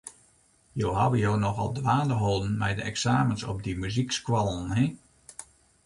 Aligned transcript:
Jo 0.83 0.93
hawwe 0.99 1.19
jo 1.23 1.33
nochal 1.41 1.69
dwaande 1.79 2.17
holden 2.23 2.55
mei 2.61 2.73
de 2.79 2.83
eksamens 2.91 3.41
op 3.51 3.57
dy 3.65 3.71
muzykskoallen, 3.83 4.67
hin. 4.77 4.91